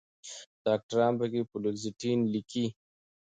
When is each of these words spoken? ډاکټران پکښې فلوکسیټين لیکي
ډاکټران 0.65 1.13
پکښې 1.19 1.41
فلوکسیټين 1.49 2.19
لیکي 2.33 2.65